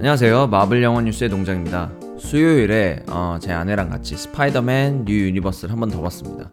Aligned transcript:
안녕하세요. 0.00 0.46
마블 0.46 0.82
영화 0.82 1.02
뉴스의 1.02 1.28
농장입니다. 1.28 1.90
수요일에 2.18 3.02
어, 3.08 3.36
제 3.38 3.52
아내랑 3.52 3.90
같이 3.90 4.16
스파이더맨 4.16 5.04
뉴 5.04 5.26
유니버스를 5.26 5.70
한 5.72 5.78
번 5.80 5.90
더 5.90 6.00
봤습니다. 6.00 6.50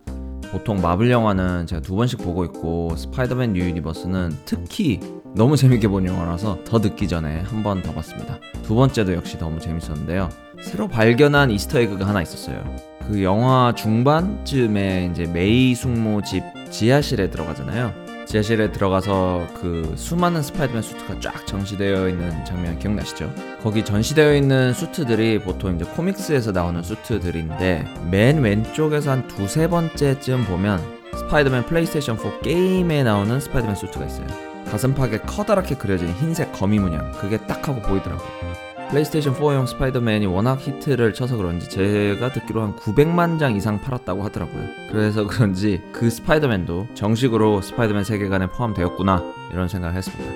보통 0.52 0.82
마블 0.82 1.10
영화는 1.10 1.66
제가 1.66 1.82
두 1.82 1.96
번씩 1.96 2.20
보고 2.20 2.44
있고 2.44 2.94
스파이더맨 2.98 3.54
뉴 3.54 3.62
유니버스는 3.62 4.32
특히 4.44 5.00
너무 5.34 5.56
재밌게 5.56 5.88
본 5.88 6.06
영화라서 6.06 6.60
더 6.66 6.80
듣기 6.82 7.08
전에 7.08 7.40
한 7.42 7.64
번 7.64 7.82
더 7.82 7.94
봤습니다. 7.94 8.38
두 8.64 8.76
번째도 8.76 9.14
역시 9.14 9.38
너무 9.38 9.60
재밌었는데요. 9.62 10.28
새로 10.62 10.90
발견한 10.90 11.50
Easter 11.50 11.80
egg가 11.80 12.06
하나 12.06 12.22
있었어요. 12.22 12.62
그 13.08 13.24
영화 13.24 13.72
중반쯤에 13.74 15.10
이제 15.14 15.24
메이 15.26 15.74
숙모 15.74 16.22
집 16.22 16.44
지하실에 16.70 17.30
들어가잖아요. 17.30 17.94
지하실에 18.28 18.74
들어가서 18.74 19.48
그 19.54 19.94
수많은 19.96 20.42
스파이더맨 20.42 20.82
수트가 20.82 21.20
쫙 21.22 21.48
전시되어 21.48 22.10
있는 22.10 22.44
장면 22.44 22.78
기억나시죠? 22.78 23.34
거기 23.62 23.86
전시되어 23.86 24.36
있는 24.36 24.74
수트들이 24.74 25.40
보통 25.40 25.76
이제 25.76 25.86
comics에서 25.86 26.52
나오는 26.52 26.84
수트들인데 26.84 27.86
맨 28.12 28.42
왼쪽에서 28.42 29.12
한 29.12 29.28
두세 29.28 29.70
번째쯤 29.70 30.44
보면 30.44 30.82
스파이더맨 31.18 31.68
플레이스테이션 31.68 32.18
4 32.18 32.40
게임에 32.42 33.04
나오는 33.04 33.40
스파이더맨 33.40 33.76
수트가 33.78 34.06
있어요. 34.06 34.28
가슴팍에 34.72 35.20
커다랗게 35.20 35.76
그려진 35.76 36.10
흰색 36.10 36.52
거미 36.52 36.80
문양 36.80 37.14
그게 37.14 37.38
딱 37.38 37.66
하고 37.66 37.82
보이더라고요. 37.82 38.67
플레이스테이션 38.90 39.36
4용 39.36 39.68
스파이더맨이 39.68 40.28
워낙 40.28 40.60
히트를 40.62 41.14
쳐서 41.14 41.36
그런지 41.36 41.70
제가 41.70 42.32
듣기로 42.32 42.62
한 42.62 42.76
900만 42.78 43.38
장 43.38 43.56
이상 43.56 43.82
팔았다고 43.82 44.24
하더라고요. 44.24 44.64
그래서 44.90 45.28
그런지 45.28 45.82
그 45.92 46.10
스파이더맨도 46.10 46.88
정식으로 46.94 47.62
스파이더맨 47.62 48.06
세계관에 48.06 48.48
포함되었구나 48.48 49.24
이런 49.52 49.68
생각을 49.68 49.96
했습니다. 49.96 50.34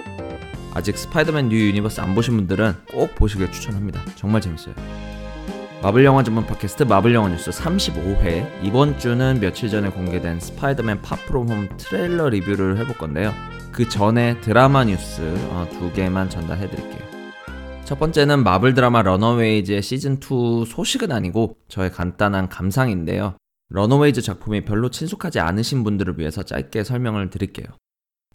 아직 0.73 0.97
스파이더맨 0.97 1.47
뉴 1.47 1.67
유니버스 1.67 2.01
안 2.01 2.13
보신 2.13 2.35
분들은 2.35 2.73
꼭 2.91 3.15
보시길 3.15 3.51
추천합니다. 3.51 4.01
정말 4.15 4.41
재밌어요. 4.41 4.75
마블 5.81 6.03
영화 6.03 6.21
전문 6.21 6.45
팟캐스트 6.45 6.83
마블 6.83 7.13
영화 7.13 7.29
뉴스 7.29 7.51
35회 7.51 8.47
이번 8.61 8.99
주는 8.99 9.39
며칠 9.39 9.69
전에 9.69 9.89
공개된 9.89 10.41
스파이더맨 10.41 11.01
파프롬 11.01 11.47
홈 11.49 11.69
트레일러 11.77 12.27
리뷰를 12.27 12.77
해볼 12.79 12.97
건데요. 12.97 13.33
그 13.71 13.87
전에 13.87 14.39
드라마 14.41 14.83
뉴스 14.83 15.21
어, 15.51 15.67
두 15.71 15.91
개만 15.93 16.29
전달해 16.29 16.69
드릴게요. 16.69 17.10
첫 17.91 17.99
번째는 17.99 18.45
마블 18.45 18.73
드라마 18.73 19.01
러너웨이즈의 19.01 19.81
시즌2 19.81 20.65
소식은 20.65 21.11
아니고 21.11 21.57
저의 21.67 21.91
간단한 21.91 22.47
감상인데요. 22.47 23.35
러너웨이즈 23.67 24.21
작품이 24.21 24.63
별로 24.63 24.89
친숙하지 24.89 25.41
않으신 25.41 25.83
분들을 25.83 26.17
위해서 26.17 26.41
짧게 26.41 26.85
설명을 26.85 27.29
드릴게요. 27.29 27.65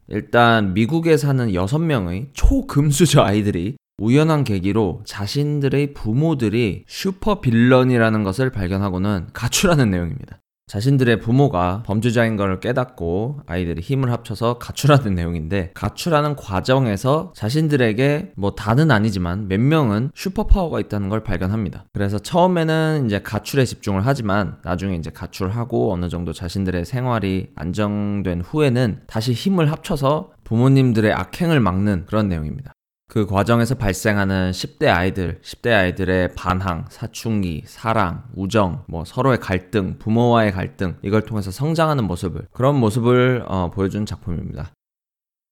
일단 0.08 0.74
미국에 0.74 1.16
사는 1.16 1.48
6명의 1.48 2.34
초금수저 2.34 3.22
아이들이 3.22 3.78
우연한 3.96 4.44
계기로 4.44 5.00
자신들의 5.06 5.94
부모들이 5.94 6.84
슈퍼 6.86 7.40
빌런이라는 7.40 8.24
것을 8.24 8.50
발견하고는 8.50 9.28
가출하는 9.32 9.90
내용입니다. 9.90 10.38
자신들의 10.66 11.20
부모가 11.20 11.84
범죄자인 11.86 12.36
걸 12.36 12.58
깨닫고 12.58 13.42
아이들이 13.46 13.80
힘을 13.80 14.10
합쳐서 14.10 14.58
가출하는 14.58 15.14
내용인데 15.14 15.70
가출하는 15.74 16.34
과정에서 16.34 17.32
자신들에게 17.36 18.32
뭐 18.34 18.56
다는 18.56 18.90
아니지만 18.90 19.46
몇 19.46 19.60
명은 19.60 20.10
슈퍼파워가 20.16 20.80
있다는 20.80 21.08
걸 21.08 21.22
발견합니다. 21.22 21.84
그래서 21.92 22.18
처음에는 22.18 23.04
이제 23.06 23.20
가출에 23.20 23.64
집중을 23.64 24.04
하지만 24.04 24.56
나중에 24.64 24.96
이제 24.96 25.08
가출하고 25.10 25.92
어느 25.92 26.08
정도 26.08 26.32
자신들의 26.32 26.84
생활이 26.84 27.50
안정된 27.54 28.40
후에는 28.40 29.02
다시 29.06 29.34
힘을 29.34 29.70
합쳐서 29.70 30.32
부모님들의 30.42 31.12
악행을 31.12 31.60
막는 31.60 32.06
그런 32.06 32.28
내용입니다. 32.28 32.72
그 33.08 33.24
과정에서 33.24 33.76
발생하는 33.76 34.50
10대 34.50 34.88
아이들, 34.88 35.40
10대 35.42 35.72
아이들의 35.72 36.34
반항, 36.34 36.86
사춘기, 36.90 37.62
사랑, 37.64 38.24
우정, 38.34 38.84
뭐 38.88 39.04
서로의 39.04 39.38
갈등, 39.38 39.96
부모와의 39.98 40.52
갈등, 40.52 40.96
이걸 41.02 41.22
통해서 41.22 41.50
성장하는 41.50 42.04
모습을, 42.04 42.48
그런 42.52 42.74
모습을 42.76 43.44
어, 43.46 43.70
보여준 43.70 44.06
작품입니다. 44.06 44.72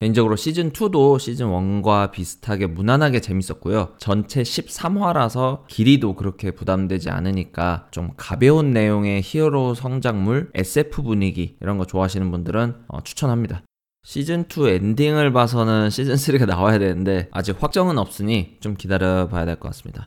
개인적으로 0.00 0.34
시즌2도 0.34 1.16
시즌1과 1.16 2.10
비슷하게 2.10 2.66
무난하게 2.66 3.20
재밌었고요. 3.20 3.94
전체 3.98 4.42
13화라서 4.42 5.66
길이도 5.68 6.16
그렇게 6.16 6.50
부담되지 6.50 7.08
않으니까 7.08 7.86
좀 7.92 8.10
가벼운 8.16 8.72
내용의 8.72 9.22
히어로 9.24 9.74
성장물, 9.74 10.50
SF 10.54 11.02
분위기, 11.02 11.56
이런 11.62 11.78
거 11.78 11.86
좋아하시는 11.86 12.30
분들은 12.30 12.74
어, 12.88 13.02
추천합니다. 13.02 13.62
시즌2 14.04 14.68
엔딩을 14.68 15.32
봐서는 15.32 15.88
시즌3가 15.88 16.46
나와야 16.46 16.78
되는데 16.78 17.28
아직 17.32 17.56
확정은 17.62 17.98
없으니 17.98 18.58
좀 18.60 18.74
기다려 18.76 19.28
봐야 19.28 19.44
될 19.44 19.56
것 19.56 19.68
같습니다. 19.70 20.06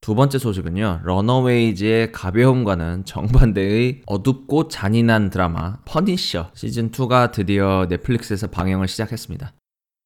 두 0.00 0.14
번째 0.14 0.38
소식은요, 0.38 1.02
러너웨이즈의 1.04 2.12
가벼움과는 2.12 3.04
정반대의 3.04 4.02
어둡고 4.06 4.68
잔인한 4.68 5.28
드라마 5.28 5.76
퍼니셔 5.84 6.52
시즌2가 6.54 7.30
드디어 7.32 7.86
넷플릭스에서 7.90 8.46
방영을 8.46 8.88
시작했습니다. 8.88 9.52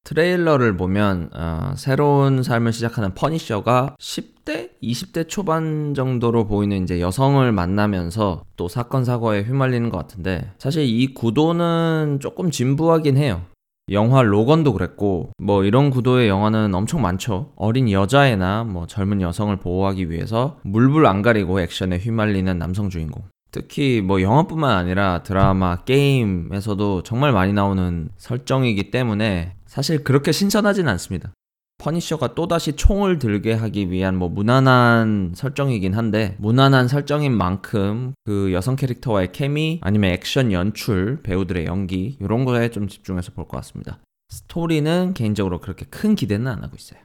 트레일러를 0.04 0.76
보면 0.76 1.30
어, 1.34 1.72
새로운 1.76 2.42
삶을 2.42 2.74
시작하는 2.74 3.14
퍼니셔가 3.14 3.96
10대, 3.98 4.70
20대 4.82 5.28
초반 5.28 5.94
정도로 5.94 6.46
보이는 6.46 6.82
이제 6.82 7.00
여성을 7.00 7.50
만나면서 7.50 8.44
또 8.56 8.68
사건 8.68 9.06
사고에 9.06 9.42
휘말리는 9.42 9.88
것 9.88 9.96
같은데 9.96 10.52
사실 10.58 10.84
이 10.84 11.14
구도는 11.14 12.18
조금 12.20 12.50
진부하긴 12.50 13.16
해요. 13.16 13.42
영화 13.90 14.22
로건도 14.22 14.74
그랬고 14.74 15.30
뭐 15.38 15.64
이런 15.64 15.90
구도의 15.90 16.28
영화는 16.28 16.74
엄청 16.74 17.02
많죠. 17.02 17.52
어린 17.56 17.90
여자애나 17.90 18.64
뭐 18.64 18.86
젊은 18.86 19.22
여성을 19.22 19.54
보호하기 19.56 20.10
위해서 20.10 20.58
물불 20.62 21.06
안 21.06 21.22
가리고 21.22 21.60
액션에 21.60 21.98
휘말리는 21.98 22.58
남성 22.58 22.90
주인공. 22.90 23.22
특히 23.50 24.00
뭐 24.00 24.20
영화뿐만 24.20 24.76
아니라 24.76 25.22
드라마, 25.22 25.76
게임에서도 25.84 27.04
정말 27.04 27.32
많이 27.32 27.52
나오는 27.52 28.08
설정이기 28.16 28.90
때문에 28.90 29.54
사실 29.74 30.04
그렇게 30.04 30.30
신선하진 30.30 30.86
않습니다. 30.86 31.32
퍼니셔가 31.78 32.36
또다시 32.36 32.74
총을 32.74 33.18
들게 33.18 33.52
하기 33.52 33.90
위한 33.90 34.16
뭐 34.16 34.28
무난한 34.28 35.32
설정이긴 35.34 35.94
한데 35.94 36.36
무난한 36.38 36.86
설정인 36.86 37.36
만큼 37.36 38.14
그 38.24 38.52
여성 38.52 38.76
캐릭터와의 38.76 39.32
케미 39.32 39.80
아니면 39.82 40.12
액션 40.12 40.52
연출 40.52 41.20
배우들의 41.24 41.66
연기 41.66 42.16
이런 42.20 42.44
거에 42.44 42.70
좀 42.70 42.86
집중해서 42.86 43.32
볼 43.32 43.48
것 43.48 43.56
같습니다. 43.56 43.98
스토리는 44.28 45.12
개인적으로 45.12 45.60
그렇게 45.60 45.84
큰 45.86 46.14
기대는 46.14 46.46
안 46.46 46.62
하고 46.62 46.76
있어요. 46.76 47.00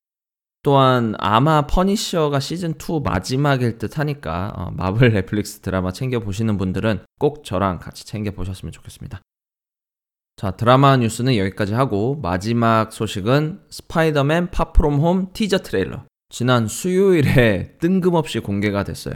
또한 0.62 1.16
아마 1.18 1.66
퍼니셔가 1.66 2.40
시즌 2.40 2.76
2 2.76 3.02
마지막일 3.04 3.80
듯 3.80 3.98
하니까 3.98 4.54
어, 4.56 4.72
마블 4.76 5.12
넷플릭스 5.14 5.62
드라마 5.62 5.92
챙겨 5.92 6.20
보시는 6.20 6.60
분들은 6.60 7.00
꼭 7.18 7.44
저랑 7.44 7.80
같이 7.80 8.06
챙겨 8.06 8.30
보셨으면 8.30 8.72
좋겠습니다. 8.72 9.22
자, 10.40 10.52
드라마 10.52 10.96
뉴스는 10.96 11.36
여기까지 11.36 11.74
하고 11.74 12.18
마지막 12.22 12.94
소식은 12.94 13.60
스파이더맨 13.70 14.52
파프롬 14.52 15.00
홈 15.00 15.34
티저 15.34 15.58
트레일러. 15.58 16.06
지난 16.30 16.66
수요일에 16.66 17.76
뜬금없이 17.82 18.40
공개가 18.40 18.86
됐어요. 18.86 19.16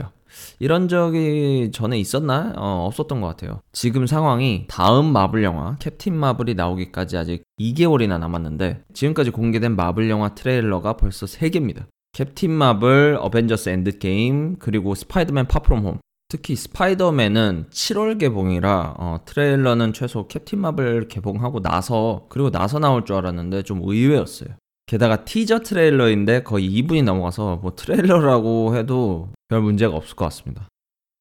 이런 0.58 0.86
적이 0.86 1.70
전에 1.72 1.96
있었나? 1.98 2.52
어, 2.58 2.84
없었던 2.86 3.22
것 3.22 3.26
같아요. 3.28 3.62
지금 3.72 4.06
상황이 4.06 4.66
다음 4.68 5.14
마블 5.14 5.44
영화 5.44 5.78
캡틴 5.78 6.14
마블이 6.14 6.56
나오기까지 6.56 7.16
아직 7.16 7.42
2개월이나 7.58 8.18
남았는데 8.18 8.82
지금까지 8.92 9.30
공개된 9.30 9.76
마블 9.76 10.10
영화 10.10 10.34
트레일러가 10.34 10.98
벌써 10.98 11.24
3개입니다. 11.24 11.86
캡틴 12.12 12.50
마블, 12.50 13.16
어벤져스 13.18 13.70
엔드게임, 13.70 14.56
그리고 14.58 14.94
스파이더맨 14.94 15.46
파프롬 15.46 15.86
홈. 15.86 15.98
특히 16.34 16.56
스파이더맨은 16.56 17.66
7월 17.70 18.18
개봉이라 18.18 18.96
어, 18.98 19.20
트레일러는 19.24 19.92
최소 19.92 20.26
캡틴 20.26 20.58
마블 20.58 21.06
개봉하고 21.06 21.60
나서 21.60 22.26
그리고 22.28 22.50
나서 22.50 22.80
나올 22.80 23.04
줄 23.04 23.14
알았는데 23.14 23.62
좀 23.62 23.80
의외였어요. 23.84 24.48
게다가 24.86 25.24
티저 25.24 25.60
트레일러인데 25.60 26.42
거의 26.42 26.68
2분이 26.68 27.04
넘어가서 27.04 27.60
뭐 27.62 27.76
트레일러라고 27.76 28.76
해도 28.76 29.28
별 29.46 29.60
문제가 29.60 29.94
없을 29.94 30.16
것 30.16 30.24
같습니다. 30.24 30.68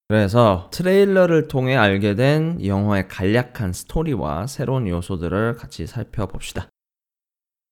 그래서 0.07 0.71
트레일러를 0.71 1.47
통해 1.47 1.75
알게 1.75 2.15
된 2.15 2.65
영화의 2.65 3.07
간략한 3.07 3.71
스토리와 3.71 4.47
새로운 4.47 4.87
요소들을 4.87 5.57
같이 5.57 5.85
살펴봅시다. 5.85 6.69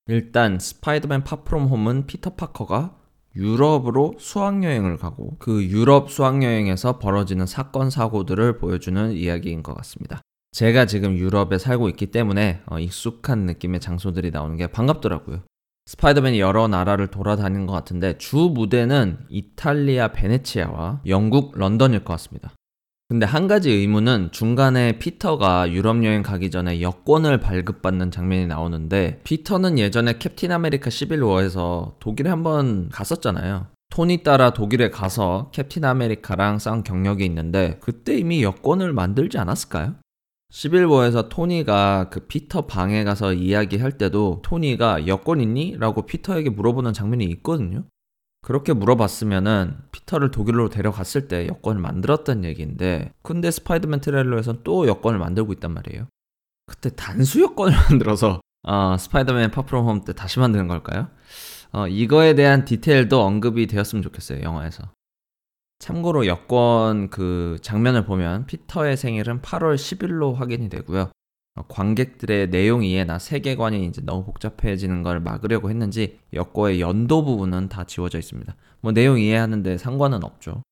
일단 0.06 0.60
스파이더맨 0.60 1.24
파프롬 1.24 1.64
홈은 1.64 2.06
피터 2.06 2.36
파커가 2.36 3.01
유럽으로 3.34 4.14
수학여행을 4.18 4.96
가고 4.96 5.36
그 5.38 5.64
유럽 5.64 6.10
수학여행에서 6.10 6.98
벌어지는 6.98 7.46
사건, 7.46 7.90
사고들을 7.90 8.58
보여주는 8.58 9.12
이야기인 9.12 9.62
것 9.62 9.74
같습니다. 9.74 10.20
제가 10.52 10.84
지금 10.86 11.16
유럽에 11.16 11.58
살고 11.58 11.88
있기 11.90 12.10
때문에 12.10 12.60
어, 12.66 12.78
익숙한 12.78 13.46
느낌의 13.46 13.80
장소들이 13.80 14.30
나오는 14.30 14.56
게 14.56 14.66
반갑더라고요. 14.66 15.42
스파이더맨이 15.86 16.38
여러 16.40 16.68
나라를 16.68 17.08
돌아다닌 17.08 17.66
것 17.66 17.72
같은데 17.72 18.16
주 18.18 18.50
무대는 18.54 19.18
이탈리아 19.28 20.08
베네치아와 20.08 21.00
영국 21.06 21.58
런던일 21.58 22.04
것 22.04 22.12
같습니다. 22.14 22.52
근데 23.12 23.26
한 23.26 23.46
가지 23.46 23.70
의문은 23.70 24.30
중간에 24.32 24.98
피터가 24.98 25.70
유럽 25.70 26.02
여행 26.02 26.22
가기 26.22 26.50
전에 26.50 26.80
여권을 26.80 27.40
발급받는 27.40 28.10
장면이 28.10 28.46
나오는데 28.46 29.20
피터는 29.22 29.78
예전에 29.78 30.16
캡틴 30.16 30.50
아메리카 30.50 30.88
11워에서 30.88 31.98
독일에 31.98 32.30
한번 32.30 32.88
갔었잖아요. 32.88 33.66
토니 33.90 34.22
따라 34.22 34.54
독일에 34.54 34.88
가서 34.88 35.50
캡틴 35.52 35.84
아메리카랑 35.84 36.58
싸운 36.58 36.82
경력이 36.82 37.22
있는데 37.26 37.76
그때 37.82 38.16
이미 38.16 38.42
여권을 38.42 38.94
만들지 38.94 39.36
않았을까요? 39.36 39.96
11워에서 40.50 41.28
토니가 41.28 42.08
그 42.08 42.20
피터 42.20 42.62
방에 42.62 43.04
가서 43.04 43.34
이야기할 43.34 43.98
때도 43.98 44.40
토니가 44.42 45.06
여권 45.06 45.42
있니? 45.42 45.76
라고 45.78 46.06
피터에게 46.06 46.48
물어보는 46.48 46.94
장면이 46.94 47.26
있거든요. 47.26 47.84
그렇게 48.42 48.72
물어봤으면은 48.72 49.76
피터를 49.92 50.30
독일로 50.32 50.68
데려갔을 50.68 51.28
때 51.28 51.46
여권을 51.46 51.80
만들었단 51.80 52.44
얘기인데 52.44 53.12
근데 53.22 53.50
스파이더맨 53.50 54.00
트레일러에선 54.00 54.60
또 54.64 54.86
여권을 54.88 55.18
만들고 55.18 55.52
있단 55.54 55.72
말이에요. 55.72 56.08
그때 56.66 56.90
단수 56.90 57.40
여권을 57.40 57.72
만들어서 57.88 58.40
어, 58.64 58.96
스파이더맨 58.98 59.50
파프롬 59.52 59.86
홈 59.86 60.04
때 60.04 60.12
다시 60.12 60.38
만드는 60.40 60.68
걸까요? 60.68 61.08
어, 61.72 61.86
이거에 61.86 62.34
대한 62.34 62.64
디테일도 62.64 63.22
언급이 63.22 63.66
되었으면 63.68 64.02
좋겠어요 64.02 64.42
영화에서. 64.42 64.90
참고로 65.78 66.26
여권 66.26 67.10
그 67.10 67.58
장면을 67.62 68.04
보면 68.04 68.46
피터의 68.46 68.96
생일은 68.96 69.40
8월 69.42 69.74
10일로 69.76 70.34
확인이 70.34 70.68
되고요. 70.68 71.10
어, 71.54 71.62
관객들의 71.68 72.50
내용 72.50 72.82
이해나 72.82 73.18
세계관이 73.18 73.84
이제 73.86 74.00
너무 74.04 74.24
복잡해지는 74.24 75.02
걸 75.02 75.20
막으려고 75.20 75.68
했는지 75.68 76.18
역거의 76.32 76.80
연도 76.80 77.24
부분은 77.24 77.68
다 77.68 77.84
지워져 77.84 78.18
있습니다. 78.18 78.54
뭐 78.80 78.92
내용 78.92 79.18
이해하는데 79.18 79.78
상관은 79.78 80.24
없죠. 80.24 80.62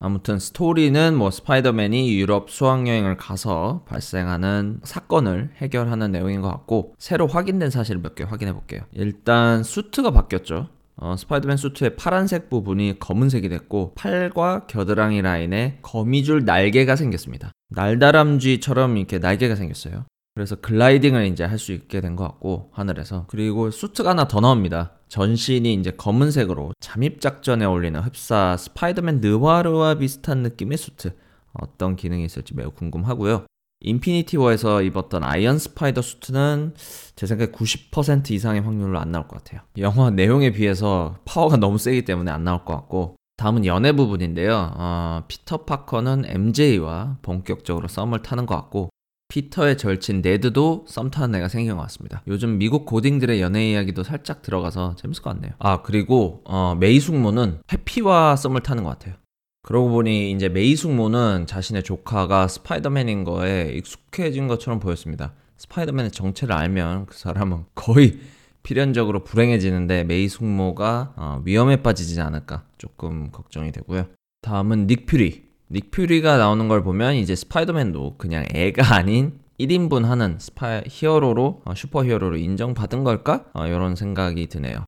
아무튼 0.00 0.38
스토리는 0.38 1.16
뭐 1.16 1.30
스파이더맨이 1.30 2.14
유럽 2.18 2.50
수학여행을 2.50 3.16
가서 3.16 3.84
발생하는 3.88 4.80
사건을 4.82 5.52
해결하는 5.56 6.12
내용인 6.12 6.42
것 6.42 6.48
같고 6.48 6.94
새로 6.98 7.26
확인된 7.26 7.70
사실을 7.70 8.02
몇개 8.02 8.24
확인해 8.24 8.52
볼게요. 8.52 8.82
일단 8.92 9.62
수트가 9.62 10.10
바뀌었죠. 10.10 10.68
어, 10.96 11.16
스파이더맨 11.16 11.56
수트의 11.56 11.96
파란색 11.96 12.50
부분이 12.50 12.98
검은색이 12.98 13.48
됐고 13.48 13.94
팔과 13.94 14.66
겨드랑이 14.66 15.22
라인에 15.22 15.78
거미줄 15.82 16.44
날개가 16.44 16.96
생겼습니다. 16.96 17.52
날다람쥐처럼 17.70 18.96
이렇게 18.96 19.18
날개가 19.18 19.54
생겼어요. 19.54 20.04
그래서 20.34 20.56
글라이딩을 20.56 21.26
이제 21.26 21.44
할 21.44 21.58
수 21.58 21.72
있게 21.72 22.00
된 22.00 22.16
것 22.16 22.24
같고 22.24 22.70
하늘에서 22.72 23.24
그리고 23.28 23.70
수트가 23.70 24.10
하나 24.10 24.26
더 24.26 24.40
나옵니다. 24.40 24.92
전신이 25.08 25.74
이제 25.74 25.92
검은색으로 25.92 26.72
잠입 26.80 27.20
작전에 27.20 27.64
어울리는 27.64 27.98
흡사 28.00 28.56
스파이더맨 28.56 29.20
느와르와 29.20 29.94
비슷한 29.94 30.42
느낌의 30.42 30.76
수트 30.78 31.14
어떤 31.52 31.94
기능이 31.94 32.24
있을지 32.24 32.54
매우 32.54 32.70
궁금하고요. 32.72 33.46
인피니티 33.80 34.36
워에서 34.38 34.82
입었던 34.82 35.22
아이언 35.22 35.58
스파이더 35.58 36.02
수트는 36.02 36.74
제 37.14 37.26
생각에 37.26 37.50
90% 37.52 38.30
이상의 38.32 38.62
확률로 38.62 38.98
안 38.98 39.12
나올 39.12 39.28
것 39.28 39.44
같아요. 39.44 39.60
영화 39.78 40.10
내용에 40.10 40.50
비해서 40.50 41.16
파워가 41.26 41.58
너무 41.58 41.78
세기 41.78 42.02
때문에 42.04 42.30
안 42.30 42.42
나올 42.44 42.64
것 42.64 42.74
같고 42.74 43.16
다음은 43.36 43.66
연애 43.66 43.92
부분인데요. 43.92 44.72
어, 44.76 45.24
피터 45.28 45.64
파커는 45.64 46.24
MJ와 46.26 47.18
본격적으로 47.22 47.88
썸을 47.88 48.22
타는 48.22 48.46
것 48.46 48.56
같고 48.56 48.88
피터의 49.34 49.76
절친 49.76 50.22
네드도 50.22 50.84
썸 50.86 51.10
타는 51.10 51.36
애가 51.40 51.48
생긴 51.48 51.74
것 51.74 51.82
같습니다. 51.82 52.22
요즘 52.28 52.56
미국 52.56 52.86
고딩들의 52.86 53.40
연애 53.40 53.68
이야기도 53.68 54.04
살짝 54.04 54.42
들어가서 54.42 54.94
재밌을 54.94 55.24
것 55.24 55.30
같네요. 55.30 55.54
아 55.58 55.82
그리고 55.82 56.42
어, 56.44 56.76
메이 56.78 57.00
숙모는 57.00 57.58
해피와 57.72 58.36
썸을 58.36 58.60
타는 58.60 58.84
것 58.84 58.90
같아요. 58.90 59.16
그러고 59.62 59.88
보니 59.88 60.30
이제 60.30 60.48
메이 60.48 60.76
숙모는 60.76 61.46
자신의 61.48 61.82
조카가 61.82 62.46
스파이더맨인 62.46 63.24
거에 63.24 63.72
익숙해진 63.74 64.46
것처럼 64.46 64.78
보였습니다. 64.78 65.32
스파이더맨의 65.56 66.12
정체를 66.12 66.54
알면 66.54 67.06
그 67.06 67.18
사람은 67.18 67.64
거의 67.74 68.20
필연적으로 68.62 69.24
불행해지는데 69.24 70.04
메이 70.04 70.28
숙모가 70.28 71.14
어, 71.16 71.42
위험에 71.44 71.82
빠지지 71.82 72.20
않을까 72.20 72.66
조금 72.78 73.32
걱정이 73.32 73.72
되고요. 73.72 74.06
다음은 74.42 74.86
닉 74.86 75.06
퓨리. 75.06 75.53
닉 75.70 75.90
퓨리가 75.90 76.36
나오는 76.36 76.68
걸 76.68 76.82
보면 76.82 77.14
이제 77.14 77.34
스파이더맨도 77.34 78.16
그냥 78.18 78.44
애가 78.54 78.94
아닌 78.96 79.38
1인분 79.58 80.02
하는 80.04 80.36
스파 80.40 80.82
히어로로 80.86 81.62
어, 81.64 81.74
슈퍼 81.74 82.04
히어로로 82.04 82.36
인정받은 82.36 83.04
걸까? 83.04 83.44
어, 83.54 83.66
이런 83.66 83.94
생각이 83.96 84.48
드네요. 84.48 84.84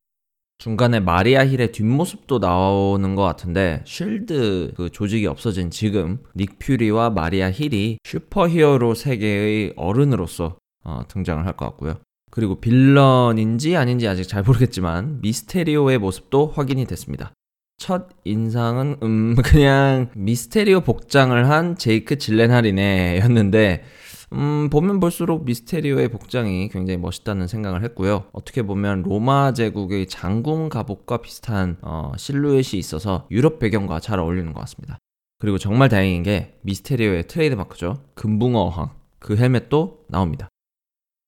중간에 0.58 1.00
마리아 1.00 1.46
힐의 1.46 1.70
뒷모습도 1.72 2.38
나오는 2.38 3.14
것 3.14 3.22
같은데 3.22 3.82
쉴드 3.84 4.72
그 4.76 4.90
조직이 4.90 5.26
없어진 5.26 5.70
지금 5.70 6.18
닉 6.34 6.58
퓨리와 6.58 7.10
마리아 7.10 7.50
힐이 7.50 7.98
슈퍼 8.04 8.48
히어로 8.48 8.94
세계의 8.94 9.74
어른으로서 9.76 10.56
어, 10.84 11.02
등장을 11.08 11.44
할 11.44 11.52
것 11.56 11.66
같고요. 11.66 11.98
그리고 12.30 12.56
빌런인지 12.60 13.76
아닌지 13.76 14.08
아직 14.08 14.24
잘 14.24 14.42
모르겠지만 14.42 15.20
미스테리오의 15.20 15.98
모습도 15.98 16.48
확인이 16.54 16.84
됐습니다. 16.86 17.32
첫 17.76 18.08
인상은 18.24 18.96
음 19.02 19.36
그냥 19.44 20.08
미스테리오 20.14 20.80
복장을 20.80 21.48
한 21.48 21.76
제이크 21.76 22.16
질렌할이네였는데 22.18 23.84
음 24.32 24.68
보면 24.70 24.98
볼수록 24.98 25.44
미스테리오의 25.44 26.08
복장이 26.08 26.68
굉장히 26.70 26.98
멋있다는 26.98 27.46
생각을 27.46 27.84
했고요. 27.84 28.24
어떻게 28.32 28.62
보면 28.62 29.02
로마 29.02 29.52
제국의 29.52 30.06
장군 30.06 30.68
갑옷과 30.68 31.18
비슷한 31.18 31.76
어, 31.82 32.12
실루엣이 32.16 32.78
있어서 32.78 33.28
유럽 33.30 33.58
배경과 33.58 34.00
잘 34.00 34.18
어울리는 34.18 34.52
것 34.52 34.60
같습니다. 34.60 34.98
그리고 35.38 35.58
정말 35.58 35.88
다행인 35.88 36.22
게 36.22 36.58
미스테리오의 36.62 37.28
트레이드 37.28 37.54
마크죠. 37.54 38.02
금붕어 38.14 38.58
어항 38.58 38.90
그 39.18 39.36
헬멧도 39.36 40.06
나옵니다. 40.08 40.48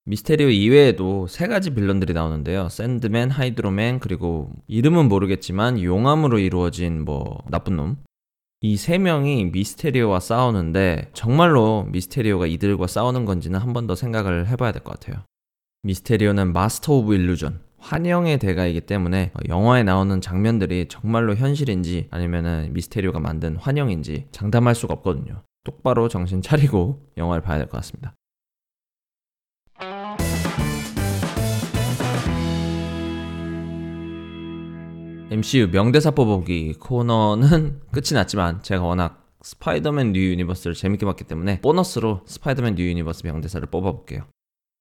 미스테리오 0.09 0.49
이외에도 0.49 1.27
세 1.27 1.45
가지 1.45 1.69
빌런들이 1.69 2.13
나오는데요. 2.13 2.67
샌드맨, 2.69 3.29
하이드로맨, 3.29 3.99
그리고 3.99 4.49
이름은 4.65 5.07
모르겠지만 5.07 5.79
용암으로 5.83 6.39
이루어진 6.39 7.05
뭐 7.05 7.43
나쁜 7.51 7.75
놈. 7.75 7.97
이 8.61 8.75
세 8.75 8.97
명이 8.97 9.45
미스테리오와 9.51 10.19
싸우는데 10.19 11.11
정말로 11.13 11.85
미스테리오가 11.91 12.47
이들과 12.47 12.87
싸우는 12.87 13.25
건지는 13.25 13.59
한 13.59 13.71
번 13.71 13.85
더 13.85 13.93
생각을 13.93 14.47
해봐야 14.47 14.71
될 14.71 14.81
것 14.83 14.99
같아요. 14.99 15.23
미스테리오는 15.83 16.53
Master 16.53 16.93
of 16.93 17.13
Illusion, 17.13 17.59
환영의 17.77 18.39
대가이기 18.39 18.81
때문에 18.81 19.31
영화에 19.47 19.83
나오는 19.83 20.19
장면들이 20.21 20.87
정말로 20.89 21.35
현실인지 21.35 22.07
아니면은 22.09 22.73
미스테리오가 22.73 23.19
만든 23.19 23.57
환영인지 23.57 24.29
장담할 24.31 24.73
수가 24.73 24.95
없거든요. 24.95 25.43
똑바로 25.63 26.07
정신 26.07 26.41
차리고 26.41 27.11
영화를 27.15 27.43
봐야 27.43 27.59
될 27.59 27.67
것 27.67 27.77
같습니다. 27.77 28.15
MCU 35.31 35.67
명대사 35.71 36.11
뽑아보기 36.11 36.73
코너는 36.79 37.81
끝이 37.93 38.13
났지만 38.13 38.63
제가 38.63 38.83
워낙 38.83 39.27
스파이더맨 39.41 40.13
뉴 40.13 40.31
유니버스를 40.31 40.73
재밌게 40.73 41.05
봤기 41.05 41.23
때문에 41.25 41.61
보너스로 41.61 42.21
스파이더맨 42.25 42.75
뉴 42.75 42.83
유니버스 42.89 43.25
명대사를 43.25 43.65
뽑아볼게요. 43.69 44.23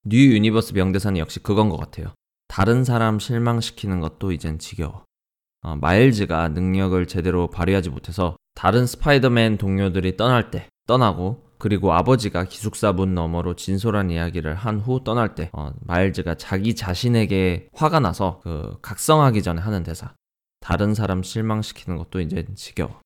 뉴 0.04 0.32
유니버스 0.32 0.72
명대사는 0.72 1.18
역시 1.18 1.40
그건 1.40 1.68
것 1.68 1.76
같아요. 1.76 2.14
다른 2.48 2.82
사람 2.82 3.18
실망시키는 3.18 4.00
것도 4.00 4.32
이젠 4.32 4.58
지겨워. 4.58 5.04
어, 5.62 5.76
마일즈가 5.76 6.48
능력을 6.48 7.06
제대로 7.06 7.48
발휘하지 7.48 7.90
못해서 7.90 8.36
다른 8.54 8.86
스파이더맨 8.86 9.58
동료들이 9.58 10.16
떠날 10.16 10.50
때 10.50 10.66
떠나고 10.86 11.44
그리고 11.58 11.92
아버지가 11.92 12.44
기숙사 12.44 12.92
문 12.92 13.14
너머로 13.14 13.54
진솔한 13.54 14.10
이야기를 14.10 14.54
한 14.54 14.78
후 14.80 15.02
떠날 15.04 15.34
때 15.34 15.50
어, 15.52 15.72
마일즈가 15.82 16.36
자기 16.36 16.74
자신에게 16.74 17.68
화가 17.74 18.00
나서 18.00 18.40
그 18.42 18.78
각성하기 18.80 19.42
전에 19.42 19.60
하는 19.60 19.82
대사 19.82 20.14
다른 20.68 20.92
사람 20.92 21.22
실망시키는 21.22 21.96
것도 21.96 22.20
이제 22.20 22.44
지겨워. 22.54 23.00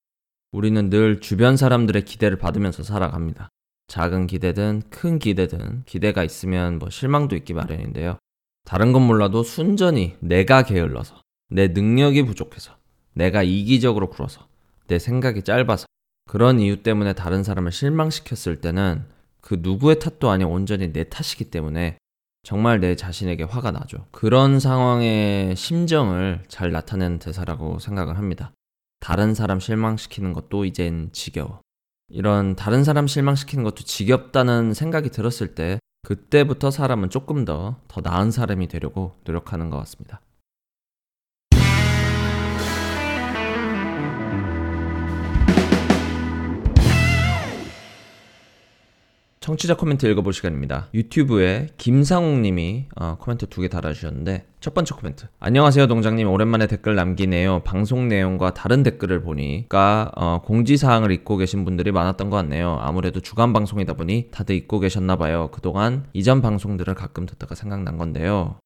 우리는 0.51 0.91
늘 0.91 1.21
주변 1.21 1.57
사람들의 1.57 2.05
기대를 2.05 2.37
받으면서 2.37 2.83
살아갑니다. 2.83 3.51
작은 3.87 4.27
기대든 4.27 4.83
큰 4.91 5.21
기대든 5.21 5.85
기대가 5.87 6.25
있으면 6.25 6.81
뭐 6.81 6.91
실망도 6.91 7.37
있기 7.37 7.55
마련인데요. 7.55 8.19
다른 8.65 8.93
건 8.93 9.07
몰라도 9.07 9.45
순전히 9.45 10.17
내가 10.19 10.65
게을러서, 10.65 11.21
내 11.51 11.69
능력이 11.69 12.25
부족해서, 12.25 12.77
내가 13.13 13.45
이기적으로 13.45 14.11
굴어서, 14.11 14.49
내 14.89 14.99
생각이 14.99 15.43
짧아서, 15.43 15.87
그런 16.29 16.59
이유 16.59 16.83
때문에 16.83 17.13
다른 17.13 17.45
사람을 17.45 17.71
실망시켰을 17.71 18.61
때는 18.61 19.05
그 19.41 19.59
누구의 19.61 20.01
탓도 20.01 20.31
아닌 20.31 20.49
온전히 20.49 20.93
내 20.93 21.05
탓이기 21.05 21.45
때문에 21.45 21.97
정말 22.43 22.81
내 22.81 22.97
자신에게 22.97 23.45
화가 23.45 23.71
나죠. 23.71 24.07
그런 24.11 24.59
상황의 24.59 25.55
심정을 25.57 26.43
잘 26.49 26.73
나타내는 26.73 27.19
대사라고 27.19 27.79
생각을 27.79 28.19
합니다. 28.19 28.53
다른 29.01 29.35
사람 29.35 29.61
실망시키는 29.61 30.33
것도 30.33 30.65
이젠 30.65 31.11
지겨워. 31.13 31.61
이런 32.09 32.57
다른 32.57 32.85
사람 32.85 33.07
실망시키는 33.07 33.65
것도 33.65 33.85
지겹다는 33.85 34.75
생각이 34.75 35.11
들었을 35.11 35.55
때 35.55 35.79
그때부터 36.03 36.71
사람은 36.71 37.11
조금 37.11 37.45
더 37.45 37.77
더 37.89 38.01
나은 38.01 38.31
사람이 38.31 38.69
되려고 38.69 39.13
노력하는 39.25 39.71
것 39.71 39.79
같습니다. 39.79 40.21
청취자 49.43 49.77
코멘트 49.77 50.07
읽어볼 50.07 50.33
시간입니다. 50.33 50.87
유튜브에 50.95 51.67
김상욱님이 51.77 52.87
어, 52.95 53.17
코멘트 53.19 53.47
두 53.47 53.61
개 53.63 53.69
달아주셨는데 53.69 54.47
첫 54.61 54.73
번째 54.73 54.95
코멘트. 54.95 55.27
안녕하세요 55.41 55.89
동장님 55.89 56.29
오랜만에 56.31 56.69
댓글 56.69 56.95
남기네요. 56.95 57.63
방송 57.65 58.07
내용과 58.07 58.55
다른 58.55 58.85
댓글을 58.85 59.21
보니까 59.23 60.13
어, 60.15 60.43
공지사항을 60.45 61.11
잊고 61.11 61.37
계신 61.39 61.65
분들이 61.65 61.91
많았던 61.91 62.31
것 62.31 62.37
같네요. 62.37 62.79
아무래도 62.81 63.19
주간 63.19 63.53
방송이다 63.53 63.95
보니 63.95 64.29
다들 64.31 64.55
잊고 64.55 64.79
계셨나봐요. 64.79 65.49
그동안 65.51 66.07
이전 66.13 66.41
방송들을 66.41 66.95
가끔 66.95 67.27
듣다가 67.27 67.57
생각난 67.57 67.99
건데요. 67.99 68.59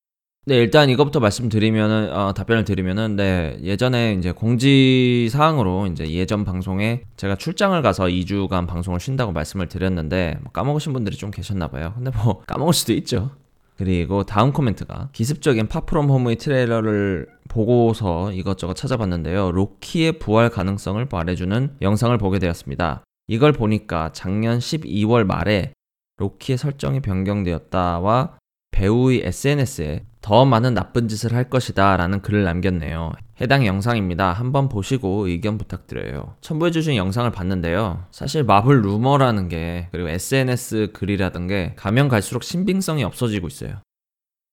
네, 0.49 0.59
일단 0.59 0.89
이것부터 0.91 1.19
말씀드리면은, 1.19 2.13
어, 2.13 2.33
답변을 2.33 2.63
드리면은, 2.63 3.17
네, 3.17 3.59
예전에 3.65 4.13
이제 4.13 4.31
공지 4.31 5.29
사항으로 5.29 5.89
이제 5.89 6.09
예전 6.13 6.45
방송에 6.45 7.03
제가 7.17 7.35
출장을 7.35 7.83
가서 7.83 8.05
2주간 8.05 8.69
방송을 8.69 9.01
쉰다고 9.01 9.33
말씀을 9.33 9.67
드렸는데, 9.67 10.39
뭐 10.43 10.53
까먹으신 10.53 10.93
분들이 10.93 11.17
좀 11.17 11.33
계셨나 11.33 11.67
봐요. 11.67 11.95
근데 11.97 12.13
뭐, 12.17 12.43
까먹을 12.47 12.75
수도 12.75 12.93
있죠. 12.93 13.33
그리고 13.77 14.23
다음 14.23 14.53
코멘트가 14.53 15.09
기습적인 15.13 15.67
파프롬 15.67 16.11
홈의 16.11 16.37
트레일러를 16.37 17.27
보고서 17.49 18.31
이것저것 18.31 18.75
찾아봤는데요. 18.75 19.51
로키의 19.51 20.21
부활 20.21 20.49
가능성을 20.49 21.05
말해주는 21.11 21.79
영상을 21.83 22.17
보게 22.19 22.39
되었습니다. 22.39 23.03
이걸 23.27 23.51
보니까 23.51 24.11
작년 24.13 24.61
12월 24.61 25.25
말에 25.25 25.73
로키의 26.19 26.57
설정이 26.57 27.01
변경되었다와 27.01 28.39
배우의 28.71 29.23
SNS에 29.25 30.05
더 30.27 30.45
많은 30.45 30.75
나쁜 30.75 31.07
짓을 31.07 31.35
할 31.35 31.49
것이다 31.49 31.97
라는 31.97 32.21
글을 32.21 32.43
남겼네요. 32.43 33.13
해당 33.41 33.65
영상입니다. 33.65 34.33
한번 34.33 34.69
보시고 34.69 35.29
의견 35.29 35.57
부탁드려요. 35.57 36.35
첨부해주신 36.41 36.97
영상을 36.97 37.31
봤는데요. 37.31 38.07
사실 38.11 38.43
마블 38.43 38.83
루머라는 38.83 39.47
게 39.47 39.87
그리고 39.93 40.09
SNS 40.09 40.91
글이라든 40.95 41.47
게 41.47 41.75
가면 41.77 42.09
갈수록 42.09 42.43
신빙성이 42.43 43.05
없어지고 43.05 43.47
있어요. 43.47 43.77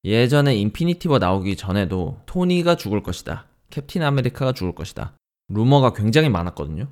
예전에 0.03 0.55
인피니티 0.57 1.07
워 1.07 1.17
나오기 1.17 1.55
전에도 1.55 2.19
토니가 2.27 2.75
죽을 2.75 3.01
것이다. 3.01 3.47
캡틴 3.71 4.03
아메리카가 4.03 4.51
죽을 4.51 4.75
것이다. 4.75 5.13
루머가 5.49 5.93
굉장히 5.93 6.29
많았거든요. 6.29 6.85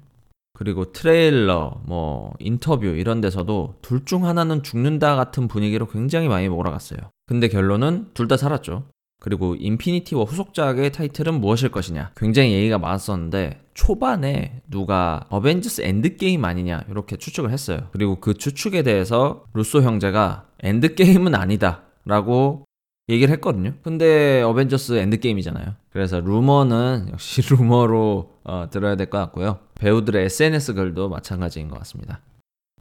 그리고 0.53 0.91
트레일러, 0.91 1.81
뭐 1.85 2.33
인터뷰 2.39 2.87
이런 2.87 3.21
데서도 3.21 3.75
둘 3.83 4.05
중 4.05 4.25
하나는 4.25 4.63
죽는다 4.63 5.15
같은 5.15 5.47
분위기로 5.47 5.87
굉장히 5.87 6.27
많이 6.27 6.49
몰아갔어요. 6.49 6.99
근데 7.31 7.47
결론은 7.47 8.09
둘 8.13 8.27
다 8.27 8.35
살았죠. 8.35 8.83
그리고 9.21 9.55
인피니티 9.55 10.15
워 10.15 10.25
후속작의 10.25 10.91
타이틀은 10.91 11.39
무엇일 11.39 11.69
것이냐. 11.71 12.11
굉장히 12.17 12.51
얘기가 12.51 12.77
많았었는데 12.77 13.61
초반에 13.73 14.61
누가 14.69 15.25
어벤져스 15.29 15.81
엔드게임 15.83 16.43
아니냐 16.43 16.83
이렇게 16.89 17.15
추측을 17.15 17.49
했어요. 17.51 17.87
그리고 17.93 18.17
그 18.19 18.33
추측에 18.33 18.83
대해서 18.83 19.45
루소 19.53 19.81
형제가 19.81 20.47
엔드게임은 20.61 21.33
아니다 21.33 21.83
라고 22.03 22.65
얘기를 23.07 23.33
했거든요. 23.35 23.75
근데 23.81 24.41
어벤져스 24.41 24.93
엔드게임이잖아요. 24.97 25.75
그래서 25.89 26.19
루머는 26.19 27.07
역시 27.13 27.41
루머로 27.49 28.39
어, 28.43 28.67
들어야 28.69 28.97
될 28.97 29.09
것 29.09 29.19
같고요. 29.19 29.59
배우들의 29.75 30.25
SNS 30.25 30.73
글도 30.73 31.07
마찬가지인 31.07 31.69
것 31.69 31.77
같습니다. 31.79 32.19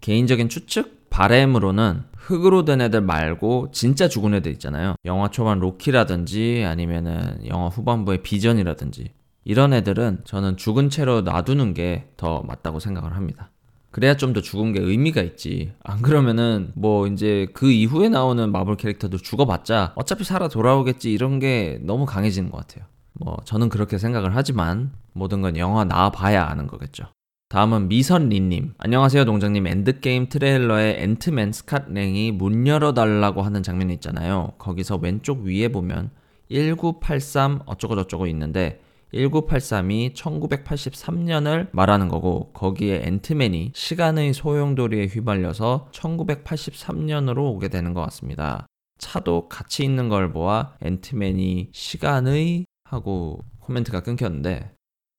개인적인 0.01 0.49
추측? 0.49 1.09
바램으로는 1.11 2.03
흙으로 2.21 2.65
된 2.65 2.81
애들 2.81 3.01
말고 3.01 3.71
진짜 3.73 4.09
죽은 4.09 4.35
애들 4.35 4.53
있잖아요. 4.53 4.95
영화 5.05 5.29
초반 5.31 5.59
로키라든지 5.59 6.65
아니면은 6.67 7.39
영화 7.47 7.69
후반부의 7.69 8.23
비전이라든지 8.23 9.13
이런 9.45 9.73
애들은 9.73 10.21
저는 10.25 10.57
죽은 10.59 10.91
채로 10.91 11.23
놔두는 11.23 11.75
게 11.75 12.13
더 12.17 12.43
맞다고 12.43 12.79
생각을 12.79 13.17
합니다. 13.17 13.51
그래야 13.91 14.17
좀 14.17 14.33
더 14.35 14.41
죽은 14.41 14.73
게 14.73 14.81
의미가 14.81 15.23
있지. 15.23 15.73
안 15.83 16.03
그러면은 16.03 16.71
뭐 16.75 17.07
이제 17.09 17.49
그 17.55 17.73
이후에 17.73 18.09
나오는 18.09 18.53
마블 18.53 18.77
캐릭터도 18.77 19.17
죽어봤자 19.19 19.95
어차피 19.97 20.23
살아 20.25 20.47
돌아오겠지 20.49 21.11
이런 21.13 21.39
게 21.41 21.81
너무 21.83 22.07
강해지는 22.07 22.51
것 22.51 22.59
같아요. 22.59 22.85
뭐 23.15 23.37
저는 23.45 23.69
그렇게 23.69 23.99
생각을 23.99 24.37
하지만 24.37 24.93
모든 25.13 25.41
건 25.41 25.57
영화 25.57 25.85
나와봐야 25.85 26.45
아는 26.45 26.67
거겠죠. 26.69 27.05
다음은 27.51 27.89
미선리님. 27.89 28.75
안녕하세요, 28.79 29.25
동장님. 29.25 29.67
엔드게임 29.67 30.29
트레일러에 30.29 31.03
앤트맨 31.03 31.51
스캇 31.51 31.93
랭이 31.93 32.31
문 32.31 32.65
열어달라고 32.65 33.43
하는 33.43 33.65
장면이 33.65 33.93
있잖아요. 33.95 34.53
거기서 34.59 35.01
왼쪽 35.03 35.41
위에 35.41 35.67
보면 35.67 36.13
1983 36.49 37.63
어쩌고저쩌고 37.67 38.29
있는데 38.29 38.81
1983이 39.13 40.15
1983년을 40.15 41.71
말하는 41.73 42.07
거고 42.07 42.53
거기에 42.53 43.03
앤트맨이 43.03 43.73
시간의 43.75 44.33
소용돌이에 44.33 45.07
휘말려서 45.07 45.89
1983년으로 45.91 47.39
오게 47.39 47.67
되는 47.67 47.95
것 47.95 48.03
같습니다. 48.03 48.69
차도 48.99 49.49
같이 49.49 49.83
있는 49.83 50.09
걸 50.09 50.33
보아 50.33 50.75
앤트맨이 50.83 51.71
시간의 51.73 52.67
하고 52.85 53.41
코멘트가 53.59 54.03
끊겼는데 54.05 54.71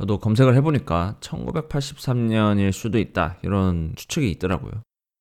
저도 0.01 0.17
검색을 0.17 0.55
해보니까 0.55 1.17
1983년일 1.19 2.71
수도 2.71 2.97
있다 2.97 3.37
이런 3.43 3.93
추측이 3.95 4.31
있더라고요. 4.31 4.71